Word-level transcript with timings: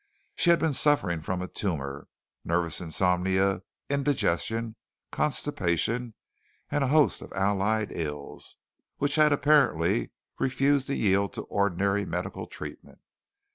She 0.35 0.49
had 0.49 0.57
been 0.57 0.73
suffering 0.73 1.21
from 1.21 1.43
a 1.43 1.47
tumor, 1.47 2.07
nervous 2.43 2.81
insomnia, 2.81 3.61
indigestion, 3.87 4.75
constipation 5.11 6.15
and 6.71 6.83
a 6.83 6.87
host 6.87 7.21
of 7.21 7.31
allied 7.33 7.91
ills, 7.91 8.55
which 8.97 9.13
had 9.13 9.31
apparently 9.31 10.09
refused 10.39 10.87
to 10.87 10.95
yield 10.95 11.33
to 11.33 11.43
ordinary 11.43 12.03
medical 12.03 12.47
treatment. 12.47 12.97